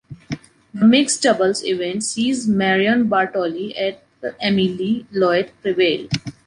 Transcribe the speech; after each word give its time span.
The 0.73 0.83
mixed 0.87 1.21
doubles 1.21 1.63
event 1.63 2.03
sees 2.03 2.47
Marion 2.47 3.07
Bartoli 3.07 3.71
et 3.75 3.99
Émilie 4.41 5.05
Loit 5.11 5.51
prevail. 5.61 6.09